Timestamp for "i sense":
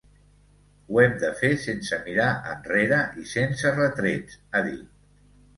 3.25-3.75